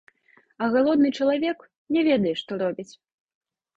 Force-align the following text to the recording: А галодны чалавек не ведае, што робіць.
А 0.61 0.69
галодны 0.75 1.11
чалавек 1.19 1.59
не 1.97 2.01
ведае, 2.11 2.33
што 2.41 2.51
робіць. 2.63 2.91